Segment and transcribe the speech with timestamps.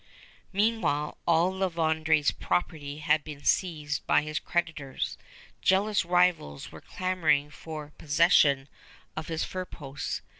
[0.51, 5.15] Meanwhile, all La Vérendrye's property had been seized by his creditors.
[5.61, 8.67] Jealous rivals were clamoring for possession
[9.15, 10.23] of his fur posts.